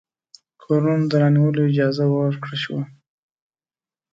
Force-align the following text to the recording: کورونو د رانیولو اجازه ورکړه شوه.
کورونو 0.61 1.05
د 1.11 1.13
رانیولو 1.21 1.61
اجازه 1.71 2.03
ورکړه 2.09 2.55
شوه. 2.63 2.81